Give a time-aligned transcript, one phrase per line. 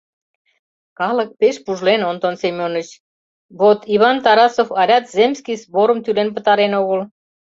[0.99, 2.89] Калык пеш пужлен, Онтон Семёныч,
[3.59, 7.01] вот Иван Тарасов алят земский сборым тӱлен пытарен огыл.